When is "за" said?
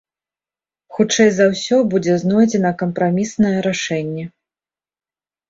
1.39-1.45